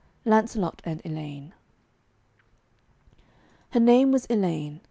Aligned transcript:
LANCELOT 0.25 0.81
AND 0.83 0.99
ELAINE 1.05 1.53
Her 3.69 3.79
name 3.79 4.11
was 4.11 4.25
Elaine. 4.31 4.79